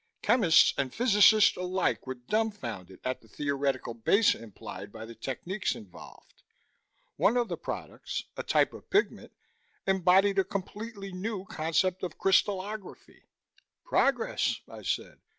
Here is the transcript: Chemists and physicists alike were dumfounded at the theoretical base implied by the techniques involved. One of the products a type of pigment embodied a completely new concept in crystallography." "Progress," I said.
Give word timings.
Chemists 0.23 0.73
and 0.79 0.91
physicists 0.91 1.55
alike 1.57 2.07
were 2.07 2.15
dumfounded 2.15 3.01
at 3.05 3.21
the 3.21 3.27
theoretical 3.27 3.93
base 3.93 4.33
implied 4.33 4.91
by 4.91 5.05
the 5.05 5.13
techniques 5.13 5.75
involved. 5.75 6.41
One 7.17 7.37
of 7.37 7.49
the 7.49 7.55
products 7.57 8.23
a 8.35 8.41
type 8.41 8.73
of 8.73 8.89
pigment 8.89 9.31
embodied 9.85 10.39
a 10.39 10.43
completely 10.43 11.11
new 11.11 11.45
concept 11.45 12.01
in 12.01 12.09
crystallography." 12.13 13.27
"Progress," 13.85 14.61
I 14.67 14.81
said. 14.81 15.19